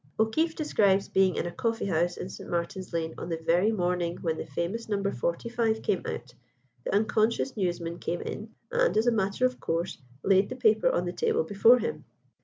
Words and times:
O'Keefe 0.17 0.55
describes 0.55 1.07
being 1.09 1.35
in 1.35 1.45
a 1.45 1.51
coffee 1.51 1.85
house 1.85 2.17
in 2.17 2.27
St. 2.27 2.49
Martin's 2.49 2.91
Lane 2.91 3.13
on 3.19 3.29
the 3.29 3.37
very 3.37 3.71
morning 3.71 4.17
when 4.23 4.35
the 4.35 4.47
famous 4.47 4.89
No. 4.89 5.03
45 5.03 5.83
came 5.83 6.01
out. 6.07 6.33
The 6.83 6.95
unconscious 6.95 7.55
newsman 7.55 7.99
came 7.99 8.21
in, 8.21 8.49
and, 8.71 8.97
as 8.97 9.05
a 9.05 9.11
matter 9.11 9.45
of 9.45 9.59
course, 9.59 9.99
laid 10.23 10.49
the 10.49 10.55
paper 10.55 10.89
on 10.89 11.05
the 11.05 11.13
table 11.13 11.43
before 11.43 11.77
him. 11.77 12.05